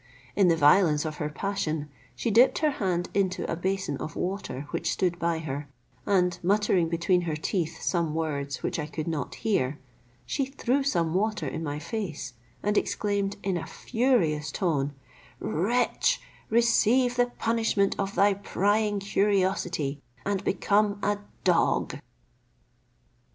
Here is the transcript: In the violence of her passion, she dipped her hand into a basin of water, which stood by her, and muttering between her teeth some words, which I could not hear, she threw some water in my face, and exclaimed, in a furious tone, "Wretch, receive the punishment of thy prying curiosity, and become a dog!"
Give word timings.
In 0.35 0.47
the 0.47 0.55
violence 0.57 1.05
of 1.05 1.17
her 1.17 1.29
passion, 1.29 1.87
she 2.15 2.31
dipped 2.31 2.57
her 2.57 2.71
hand 2.71 3.07
into 3.13 3.45
a 3.47 3.55
basin 3.55 3.97
of 3.97 4.15
water, 4.15 4.61
which 4.71 4.91
stood 4.91 5.19
by 5.19 5.37
her, 5.37 5.67
and 6.07 6.39
muttering 6.41 6.89
between 6.89 7.21
her 7.29 7.35
teeth 7.35 7.79
some 7.83 8.15
words, 8.15 8.63
which 8.63 8.79
I 8.79 8.87
could 8.87 9.07
not 9.07 9.35
hear, 9.35 9.77
she 10.25 10.47
threw 10.47 10.81
some 10.81 11.13
water 11.13 11.47
in 11.47 11.63
my 11.63 11.77
face, 11.77 12.33
and 12.63 12.79
exclaimed, 12.79 13.35
in 13.43 13.57
a 13.57 13.67
furious 13.67 14.51
tone, 14.51 14.95
"Wretch, 15.39 16.19
receive 16.49 17.15
the 17.15 17.27
punishment 17.27 17.95
of 17.99 18.15
thy 18.15 18.33
prying 18.33 18.97
curiosity, 18.97 20.01
and 20.25 20.43
become 20.43 20.97
a 21.03 21.19
dog!" 21.43 21.99